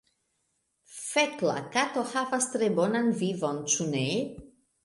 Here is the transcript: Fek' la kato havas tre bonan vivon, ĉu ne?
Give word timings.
Fek' 0.93 1.43
la 1.49 1.57
kato 1.77 2.05
havas 2.13 2.49
tre 2.57 2.71
bonan 2.81 3.15
vivon, 3.23 3.63
ĉu 3.75 3.89
ne? 3.95 4.05